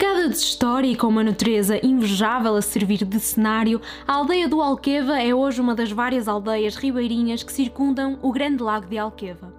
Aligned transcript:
Carregada 0.00 0.30
de 0.30 0.36
história 0.36 0.88
e 0.88 0.96
com 0.96 1.08
uma 1.08 1.22
natureza 1.22 1.78
invejável 1.84 2.56
a 2.56 2.62
servir 2.62 3.04
de 3.04 3.20
cenário, 3.20 3.82
a 4.08 4.14
aldeia 4.14 4.48
do 4.48 4.62
Alqueva 4.62 5.20
é 5.20 5.34
hoje 5.34 5.60
uma 5.60 5.74
das 5.74 5.92
várias 5.92 6.26
aldeias 6.26 6.74
ribeirinhas 6.74 7.42
que 7.42 7.52
circundam 7.52 8.18
o 8.22 8.32
grande 8.32 8.62
lago 8.62 8.86
de 8.86 8.96
Alqueva. 8.96 9.52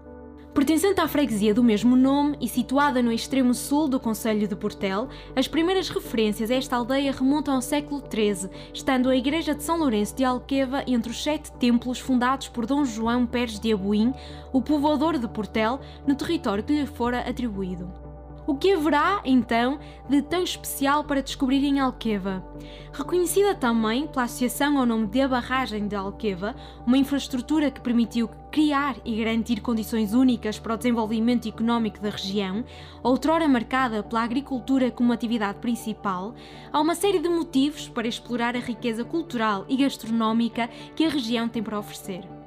Pertencente 0.52 1.00
à 1.00 1.08
freguesia 1.08 1.54
do 1.54 1.64
mesmo 1.64 1.96
nome 1.96 2.38
e 2.42 2.48
situada 2.50 3.04
no 3.04 3.12
extremo 3.12 3.54
sul 3.54 3.88
do 3.88 4.00
Conselho 4.00 4.48
de 4.48 4.56
Portel, 4.56 5.10
as 5.36 5.48
primeiras 5.48 5.90
referências 5.90 6.50
a 6.50 6.56
esta 6.56 6.76
aldeia 6.76 7.12
remontam 7.12 7.54
ao 7.54 7.62
século 7.62 8.02
XIII, 8.02 8.50
estando 8.74 9.10
a 9.10 9.16
Igreja 9.16 9.54
de 9.54 9.62
São 9.62 9.78
Lourenço 9.78 10.16
de 10.16 10.24
Alqueva 10.24 10.84
entre 10.88 11.12
os 11.12 11.22
sete 11.24 11.52
templos 11.52 12.00
fundados 12.00 12.48
por 12.48 12.66
Dom 12.66 12.84
João 12.84 13.28
Pérez 13.28 13.60
de 13.60 13.72
Abuim, 13.72 14.12
o 14.52 14.60
povoador 14.60 15.20
de 15.20 15.28
Portel, 15.28 15.80
no 16.08 16.16
território 16.16 16.64
que 16.64 16.74
lhe 16.74 16.88
fora 16.88 17.20
atribuído. 17.20 18.11
O 18.48 18.56
que 18.56 18.74
haverá, 18.74 19.22
então, 19.24 19.80
de 20.10 20.20
tão 20.24 20.44
especial 20.44 21.04
para 21.04 21.22
descobrir 21.22 21.64
em 21.64 21.80
Alqueva? 21.80 22.44
Reconhecida 22.92 23.54
também 23.54 24.08
pela 24.08 24.24
associação 24.24 24.80
ao 24.80 24.86
nome 24.86 25.06
de 25.06 25.28
Barragem 25.28 25.88
de 25.88 25.96
Alqueva, 25.96 26.56
uma 26.86 26.98
infraestrutura 26.98 27.70
que 27.70 27.80
permitiu 27.80 28.28
criar 28.52 28.96
e 29.06 29.16
garantir 29.16 29.62
condições 29.62 30.16
únicas 30.16 30.58
para 30.58 30.74
o 30.74 30.78
desenvolvimento 30.78 31.48
económico 31.48 32.02
da 32.02 32.10
região, 32.10 32.66
outrora 33.04 33.48
marcada 33.48 34.02
pela 34.02 34.24
agricultura 34.24 34.90
como 34.90 35.14
atividade 35.14 35.60
principal, 35.60 36.34
há 36.74 36.82
uma 36.82 36.96
série 36.96 37.20
de 37.20 37.30
motivos 37.30 37.88
para 37.88 38.08
explorar 38.08 38.56
a 38.56 38.60
riqueza 38.60 39.06
cultural 39.06 39.66
e 39.70 39.78
gastronómica 39.78 40.68
que 40.96 41.06
a 41.06 41.10
região 41.10 41.48
tem 41.48 41.62
para 41.62 41.78
oferecer. 41.78 42.41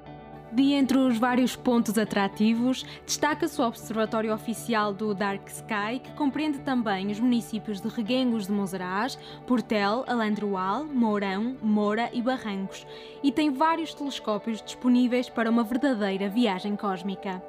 De 0.54 0.72
entre 0.72 0.96
os 0.96 1.18
vários 1.18 1.56
pontos 1.56 1.98
atrativos, 1.98 2.86
destaca-se 3.04 3.60
o 3.60 3.66
Observatório 3.66 4.32
Oficial 4.32 4.94
do 4.94 5.12
Dark 5.12 5.48
Sky, 5.48 5.98
que 6.00 6.12
compreende 6.12 6.60
também 6.60 7.10
os 7.10 7.19
municípios 7.19 7.80
de 7.80 7.88
Reguengos 7.88 8.47
de 8.47 8.52
Monsaraz, 8.52 9.19
Portel, 9.48 10.05
Alandroal, 10.06 10.84
Mourão, 10.84 11.56
Moura 11.60 12.08
e 12.12 12.22
Barrancos, 12.22 12.86
e 13.20 13.32
tem 13.32 13.50
vários 13.50 13.94
telescópios 13.94 14.62
disponíveis 14.62 15.28
para 15.28 15.50
uma 15.50 15.64
verdadeira 15.64 16.28
viagem 16.28 16.77
cósmica. 16.77 17.42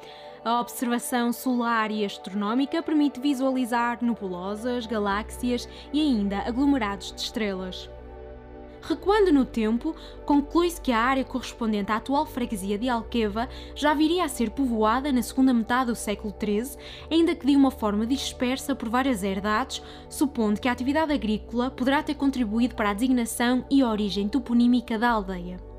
A 0.43 0.59
observação 0.59 1.31
solar 1.31 1.91
e 1.91 2.03
astronómica 2.03 2.81
permite 2.81 3.19
visualizar 3.19 4.03
nebulosas, 4.03 4.87
galáxias 4.87 5.69
e 5.93 6.01
ainda 6.01 6.39
aglomerados 6.39 7.11
de 7.11 7.21
estrelas. 7.21 7.87
Recuando 8.87 9.33
no 9.33 9.45
tempo, 9.45 9.95
conclui-se 10.27 10.79
que 10.79 10.91
a 10.91 10.99
área 10.99 11.23
correspondente 11.23 11.91
à 11.91 11.95
atual 11.95 12.23
freguesia 12.23 12.77
de 12.77 12.87
Alqueva 12.87 13.49
já 13.73 13.95
viria 13.95 14.23
a 14.23 14.29
ser 14.29 14.51
povoada 14.51 15.11
na 15.11 15.23
segunda 15.23 15.51
metade 15.51 15.87
do 15.87 15.95
século 15.95 16.31
XIII, 16.39 16.77
ainda 17.09 17.33
que 17.33 17.47
de 17.47 17.55
uma 17.55 17.71
forma 17.71 18.05
dispersa 18.05 18.75
por 18.75 18.87
várias 18.87 19.23
herdades, 19.23 19.81
supondo 20.07 20.61
que 20.61 20.67
a 20.67 20.71
atividade 20.71 21.11
agrícola 21.11 21.71
poderá 21.71 22.03
ter 22.03 22.13
contribuído 22.13 22.75
para 22.75 22.91
a 22.91 22.93
designação 22.93 23.65
e 23.71 23.83
origem 23.83 24.29
toponímica 24.29 24.99
da 24.99 25.09
aldeia. 25.09 25.74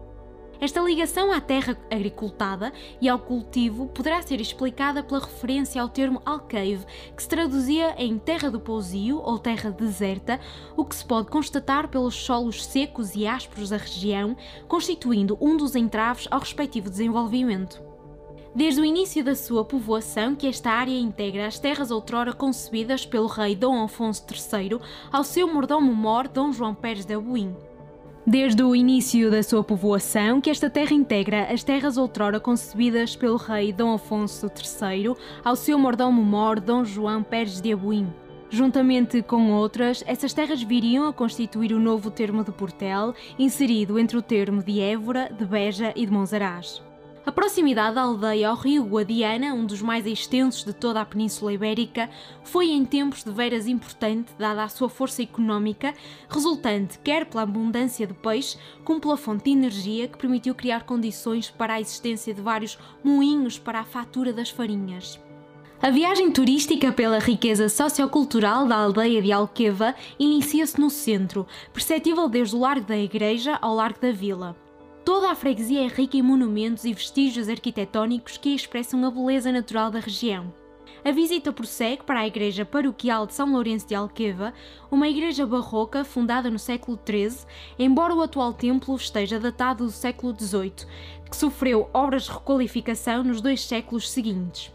Esta 0.61 0.81
ligação 0.81 1.31
à 1.31 1.41
terra 1.41 1.77
agricultada 1.91 2.73
e 3.01 3.09
ao 3.09 3.19
cultivo 3.19 3.87
poderá 3.89 4.23
ser 4.23 4.41
explicada 4.41 5.03
pela 5.03 5.21
referência 5.21 5.81
ao 5.81 5.89
termo 5.89 6.23
alqueve, 6.25 6.87
que 7.15 7.23
se 7.23 7.29
traduzia 7.29 7.95
em 7.99 8.19
terra 8.19 8.51
do 8.51 8.61
pousio 8.61 9.19
ou 9.19 9.39
terra 9.39 9.71
deserta, 9.71 10.41
o 10.77 10.85
que 10.85 10.97
se 10.97 11.05
pode 11.05 11.29
constatar 11.29 11.89
pelos 11.89 12.15
solos 12.15 12.65
secos 12.65 13.15
e 13.15 13.27
ásperos 13.27 13.71
da 13.71 13.77
região, 13.77 14.37
constituindo 14.67 15.37
um 15.41 15.57
dos 15.57 15.77
entraves 15.77 16.27
ao 16.31 16.41
respectivo 16.41 16.89
desenvolvimento. 16.89 17.83
Desde 18.55 18.81
o 18.81 18.87
início 18.87 19.23
da 19.23 19.35
sua 19.35 19.67
povoação, 19.67 20.35
que 20.35 20.47
esta 20.47 20.71
área 20.71 20.99
integra 20.99 21.47
as 21.47 21.59
terras 21.59 21.91
outrora 21.91 22.33
concebidas 22.33 23.05
pelo 23.05 23.27
rei 23.27 23.55
Dom 23.55 23.85
Afonso 23.85 24.25
III 24.33 24.81
ao 25.13 25.23
seu 25.23 25.47
mordomo-mor 25.47 26.27
Dom 26.27 26.51
João 26.53 26.75
Pérez 26.75 27.05
de 27.05 27.13
Abuim. 27.13 27.55
Desde 28.29 28.61
o 28.61 28.75
início 28.75 29.31
da 29.31 29.41
sua 29.41 29.63
povoação, 29.63 30.41
que 30.41 30.51
esta 30.51 30.69
terra 30.69 30.93
integra 30.93 31.45
as 31.45 31.63
terras 31.63 31.97
outrora 31.97 32.41
concebidas 32.41 33.15
pelo 33.15 33.37
rei 33.37 33.73
Dom 33.73 33.95
Afonso 33.95 34.47
III 34.49 35.15
ao 35.45 35.55
seu 35.55 35.79
mordomo-mor 35.79 36.59
Dom 36.59 36.85
João 36.85 37.23
Pérez 37.23 37.61
de 37.61 37.73
Abuim. 37.73 38.13
Juntamente 38.51 39.23
com 39.23 39.53
outras, 39.53 40.03
essas 40.09 40.33
terras 40.33 40.61
viriam 40.61 41.07
a 41.07 41.13
constituir 41.13 41.73
o 41.73 41.79
novo 41.79 42.11
termo 42.11 42.43
de 42.43 42.51
Portel, 42.51 43.15
inserido 43.39 43.97
entre 43.97 44.17
o 44.17 44.23
termo 44.23 44.61
de 44.61 44.81
Évora, 44.81 45.31
de 45.33 45.45
Beja 45.45 45.93
e 45.95 46.05
de 46.05 46.11
Monsaraz. 46.11 46.86
A 47.27 47.33
proximidade 47.33 47.97
da 47.97 48.03
aldeia 48.03 48.51
ao 48.51 48.55
rio 48.55 48.85
Guadiana, 48.85 49.53
um 49.53 49.67
dos 49.67 49.83
mais 49.83 50.07
extensos 50.07 50.63
de 50.63 50.73
toda 50.73 51.01
a 51.01 51.05
Península 51.05 51.53
Ibérica, 51.53 52.09
foi 52.45 52.71
em 52.71 52.85
tempos 52.85 53.25
de 53.25 53.33
veras 53.33 53.67
importante, 53.67 54.31
dada 54.39 54.63
a 54.63 54.69
sua 54.69 54.89
força 54.89 55.25
económica, 55.25 55.93
resultante 56.29 57.01
quer 57.01 57.27
pela 57.27 57.43
abundância 57.43 58.07
de 58.07 58.15
peixe, 58.15 58.57
como 58.85 59.01
pela 59.01 59.17
fonte 59.17 59.47
de 59.47 59.51
energia 59.51 60.07
que 60.07 60.17
permitiu 60.17 60.55
criar 60.55 60.85
condições 60.85 61.51
para 61.51 61.75
a 61.75 61.81
existência 61.81 62.33
de 62.33 62.41
vários 62.41 62.79
moinhos 63.03 63.59
para 63.59 63.81
a 63.81 63.85
fatura 63.85 64.33
das 64.33 64.51
farinhas. 64.51 65.19
A 65.83 65.91
viagem 65.91 66.31
turística 66.31 66.93
pela 66.93 67.19
riqueza 67.19 67.69
sociocultural 67.69 68.69
da 68.69 68.77
aldeia 68.77 69.21
de 69.21 69.33
Alqueva 69.33 69.97
inicia-se 70.17 70.81
no 70.81 70.91
centro, 70.91 71.45
perceptível 71.73 72.29
desde 72.29 72.55
o 72.55 72.61
Largo 72.61 72.87
da 72.87 72.97
Igreja 72.97 73.59
ao 73.61 73.75
Largo 73.75 73.99
da 74.01 74.13
Vila. 74.13 74.57
Toda 75.07 75.31
a 75.31 75.37
freguesia 75.37 75.85
é 75.85 75.87
rica 75.87 76.17
em 76.17 76.23
monumentos 76.23 76.85
e 76.85 76.93
vestígios 76.93 77.49
arquitetónicos 77.49 78.37
que 78.37 78.49
expressam 78.49 79.05
a 79.05 79.11
beleza 79.13 79.53
natural 79.53 79.89
da 79.89 80.01
região. 80.01 80.53
A 81.05 81.13
visita 81.13 81.53
prossegue 81.53 82.03
para 82.03 82.19
a 82.19 82.27
Igreja 82.27 82.65
Paroquial 82.65 83.25
de 83.25 83.33
São 83.33 83.53
Lourenço 83.53 83.87
de 83.87 83.95
Alqueva, 83.95 84.53
uma 84.91 85.09
igreja 85.09 85.47
barroca 85.47 86.03
fundada 86.03 86.51
no 86.51 86.59
século 86.59 86.99
XIII, 87.09 87.47
embora 87.79 88.17
o 88.17 88.21
atual 88.21 88.53
templo 88.53 88.97
esteja 88.97 89.39
datado 89.39 89.85
do 89.85 89.93
século 89.93 90.35
XVIII, 90.37 90.73
que 91.31 91.37
sofreu 91.37 91.89
obras 91.95 92.25
de 92.25 92.33
requalificação 92.33 93.23
nos 93.23 93.41
dois 93.41 93.63
séculos 93.63 94.11
seguintes. 94.11 94.73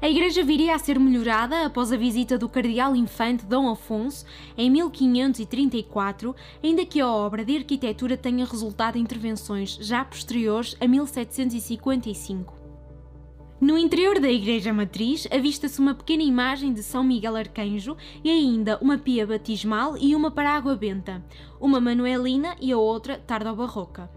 A 0.00 0.08
igreja 0.08 0.44
viria 0.44 0.74
a 0.74 0.78
ser 0.78 0.98
melhorada 0.98 1.64
após 1.64 1.90
a 1.90 1.96
visita 1.96 2.36
do 2.36 2.48
cardeal 2.48 2.94
infante 2.94 3.46
Dom 3.46 3.70
Afonso 3.70 4.26
em 4.56 4.70
1534, 4.70 6.36
ainda 6.62 6.84
que 6.84 7.00
a 7.00 7.08
obra 7.08 7.44
de 7.44 7.56
arquitetura 7.56 8.16
tenha 8.16 8.44
resultado 8.44 8.98
em 8.98 9.00
intervenções 9.00 9.78
já 9.80 10.04
posteriores 10.04 10.76
a 10.80 10.86
1755. 10.86 12.54
No 13.58 13.78
interior 13.78 14.20
da 14.20 14.30
igreja 14.30 14.70
matriz 14.70 15.26
avista-se 15.32 15.80
uma 15.80 15.94
pequena 15.94 16.22
imagem 16.22 16.74
de 16.74 16.82
São 16.82 17.02
Miguel 17.02 17.36
Arcanjo 17.36 17.96
e 18.22 18.30
ainda 18.30 18.78
uma 18.82 18.98
pia 18.98 19.26
batismal 19.26 19.96
e 19.96 20.14
uma 20.14 20.30
para 20.30 20.50
água 20.50 20.76
benta, 20.76 21.24
uma 21.58 21.80
manuelina 21.80 22.54
e 22.60 22.70
a 22.70 22.76
outra 22.76 23.18
tardo-barroca. 23.18 24.10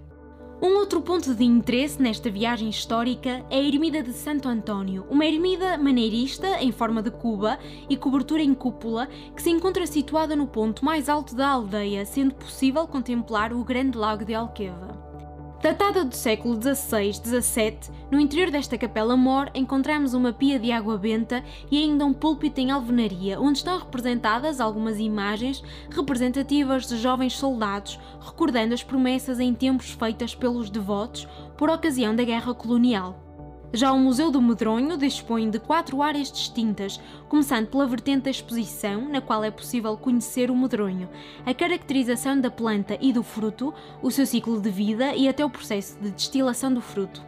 Um 0.62 0.76
outro 0.76 1.02
ponto 1.02 1.34
de 1.34 1.46
interesse 1.46 2.02
nesta 2.02 2.30
viagem 2.30 2.70
histórica 2.70 3.46
é 3.50 3.56
a 3.56 3.64
ermida 3.64 4.04
de 4.04 4.12
Santo 4.12 4.50
António, 4.50 5.06
uma 5.10 5.26
ermida 5.26 5.78
maneirista 5.78 6.62
em 6.62 6.70
forma 6.70 7.02
de 7.02 7.10
cuba 7.10 7.58
e 7.90 7.96
cobertura 7.96 8.44
em 8.44 8.54
cúpula 8.54 9.08
que 9.34 9.42
se 9.42 9.50
encontra 9.50 9.88
situada 9.88 10.36
no 10.36 10.46
ponto 10.46 10.84
mais 10.84 11.08
alto 11.08 11.34
da 11.34 11.48
aldeia, 11.48 12.06
sendo 12.06 12.36
possível 12.36 12.86
contemplar 12.86 13.54
o 13.54 13.64
grande 13.64 13.98
lago 13.98 14.26
de 14.26 14.34
Alqueva. 14.34 15.09
Datada 15.62 16.06
do 16.06 16.16
século 16.16 16.56
XVI-XVII, 16.56 17.92
no 18.10 18.18
interior 18.18 18.50
desta 18.50 18.78
capela-mor 18.78 19.52
encontramos 19.54 20.14
uma 20.14 20.32
pia 20.32 20.58
de 20.58 20.72
água 20.72 20.98
benta 20.98 21.44
e 21.70 21.78
ainda 21.78 22.06
um 22.06 22.14
púlpito 22.14 22.62
em 22.62 22.72
alvenaria, 22.72 23.38
onde 23.42 23.58
estão 23.58 23.78
representadas 23.78 24.62
algumas 24.62 25.00
imagens 25.00 25.62
representativas 25.90 26.88
de 26.88 26.98
jovens 26.98 27.34
soldados, 27.34 28.00
recordando 28.22 28.74
as 28.74 28.84
promessas 28.84 29.38
em 29.38 29.54
tempos 29.54 29.90
feitas 29.92 30.34
pelos 30.34 30.70
devotos 30.70 31.28
por 31.58 31.70
ocasião 31.70 32.16
da 32.16 32.24
Guerra 32.24 32.54
Colonial. 32.54 33.29
Já 33.72 33.92
o 33.92 34.00
Museu 34.00 34.32
do 34.32 34.42
Medronho 34.42 34.98
dispõe 34.98 35.48
de 35.48 35.60
quatro 35.60 36.02
áreas 36.02 36.32
distintas, 36.32 37.00
começando 37.28 37.68
pela 37.68 37.86
vertente 37.86 38.24
da 38.24 38.32
exposição, 38.32 39.08
na 39.08 39.22
qual 39.22 39.44
é 39.44 39.52
possível 39.52 39.96
conhecer 39.96 40.50
o 40.50 40.58
medronho, 40.58 41.08
a 41.46 41.54
caracterização 41.54 42.42
da 42.42 42.50
planta 42.50 42.98
e 43.00 43.14
do 43.14 43.22
fruto, 43.22 43.72
o 44.02 44.10
seu 44.10 44.26
ciclo 44.26 44.60
de 44.60 44.72
vida 44.72 45.14
e 45.14 45.28
até 45.28 45.46
o 45.46 45.50
processo 45.52 46.00
de 46.02 46.10
destilação 46.10 46.74
do 46.74 46.82
fruto. 46.82 47.24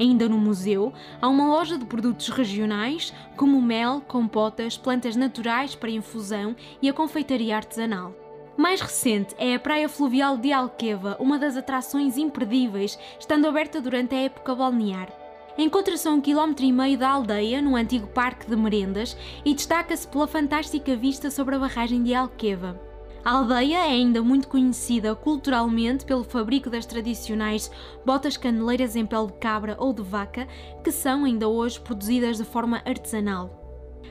Ainda 0.00 0.30
no 0.30 0.38
museu, 0.38 0.94
há 1.20 1.28
uma 1.28 1.46
loja 1.46 1.76
de 1.76 1.84
produtos 1.84 2.30
regionais, 2.30 3.12
como 3.36 3.60
mel, 3.60 4.00
compotas, 4.08 4.78
plantas 4.78 5.14
naturais 5.14 5.74
para 5.74 5.90
infusão 5.90 6.56
e 6.80 6.88
a 6.88 6.94
confeitaria 6.94 7.54
artesanal. 7.54 8.14
Mais 8.56 8.80
recente 8.80 9.34
é 9.36 9.54
a 9.54 9.60
Praia 9.60 9.90
Fluvial 9.90 10.38
de 10.38 10.52
Alqueva, 10.52 11.18
uma 11.20 11.38
das 11.38 11.54
atrações 11.54 12.16
imperdíveis, 12.16 12.98
estando 13.20 13.46
aberta 13.46 13.78
durante 13.78 14.14
a 14.14 14.20
época 14.20 14.54
balnear. 14.54 15.21
Encontra-se 15.56 16.08
a 16.08 16.10
um 16.10 16.20
quilómetro 16.20 16.64
e 16.64 16.72
meio 16.72 16.96
da 16.96 17.10
aldeia, 17.10 17.60
no 17.60 17.76
antigo 17.76 18.06
parque 18.06 18.48
de 18.48 18.56
merendas, 18.56 19.16
e 19.44 19.52
destaca-se 19.52 20.08
pela 20.08 20.26
fantástica 20.26 20.96
vista 20.96 21.30
sobre 21.30 21.54
a 21.54 21.58
barragem 21.58 22.02
de 22.02 22.14
Alqueva. 22.14 22.80
A 23.24 23.32
aldeia 23.32 23.76
é 23.76 23.90
ainda 23.90 24.22
muito 24.22 24.48
conhecida 24.48 25.14
culturalmente 25.14 26.04
pelo 26.04 26.24
fabrico 26.24 26.68
das 26.68 26.86
tradicionais 26.86 27.70
botas 28.04 28.36
caneleiras 28.36 28.96
em 28.96 29.06
pele 29.06 29.28
de 29.28 29.34
cabra 29.34 29.76
ou 29.78 29.92
de 29.92 30.02
vaca, 30.02 30.48
que 30.82 30.90
são 30.90 31.24
ainda 31.24 31.46
hoje 31.46 31.78
produzidas 31.78 32.38
de 32.38 32.44
forma 32.44 32.82
artesanal. 32.84 33.60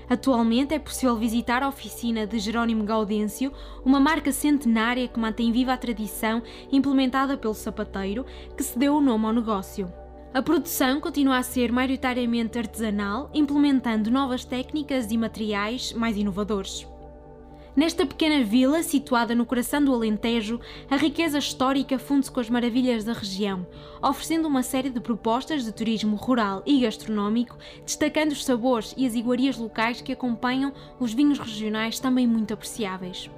Atualmente 0.07 0.73
é 0.73 0.79
possível 0.79 1.15
visitar 1.15 1.63
a 1.63 1.67
oficina 1.67 2.27
de 2.27 2.37
Jerónimo 2.37 2.83
Gaudêncio, 2.83 3.51
uma 3.83 3.99
marca 3.99 4.31
centenária 4.31 5.07
que 5.07 5.19
mantém 5.19 5.51
viva 5.51 5.73
a 5.73 5.77
tradição 5.77 6.41
implementada 6.71 7.35
pelo 7.35 7.53
sapateiro, 7.53 8.25
que 8.55 8.63
se 8.63 8.77
deu 8.77 8.95
o 8.95 9.01
nome 9.01 9.25
ao 9.25 9.33
negócio. 9.33 9.91
A 10.33 10.41
produção 10.41 11.01
continua 11.01 11.39
a 11.39 11.43
ser 11.43 11.73
maioritariamente 11.73 12.57
artesanal, 12.57 13.29
implementando 13.33 14.09
novas 14.09 14.45
técnicas 14.45 15.11
e 15.11 15.17
materiais 15.17 15.91
mais 15.91 16.15
inovadores. 16.15 16.87
Nesta 17.75 18.05
pequena 18.05 18.41
vila, 18.41 18.81
situada 18.81 19.35
no 19.35 19.45
coração 19.45 19.83
do 19.83 19.93
Alentejo, 19.93 20.57
a 20.89 20.95
riqueza 20.95 21.37
histórica 21.37 21.99
funde-se 21.99 22.31
com 22.31 22.39
as 22.39 22.49
maravilhas 22.49 23.03
da 23.03 23.11
região, 23.11 23.67
oferecendo 24.01 24.47
uma 24.47 24.63
série 24.63 24.89
de 24.89 25.01
propostas 25.01 25.65
de 25.65 25.71
turismo 25.73 26.15
rural 26.15 26.63
e 26.65 26.79
gastronómico, 26.79 27.57
destacando 27.85 28.31
os 28.31 28.45
sabores 28.45 28.93
e 28.95 29.05
as 29.05 29.15
iguarias 29.15 29.57
locais 29.57 29.99
que 29.99 30.13
acompanham 30.13 30.71
os 30.97 31.13
vinhos 31.13 31.39
regionais 31.39 31.99
também 31.99 32.25
muito 32.25 32.53
apreciáveis. 32.53 33.29